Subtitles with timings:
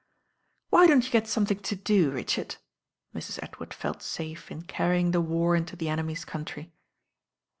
[0.71, 2.55] "Why don't you get tomething to do, Richard?"
[3.13, 3.37] Mrs.
[3.43, 6.73] Edward felt tafe in carrying the war into the ^nemyt country.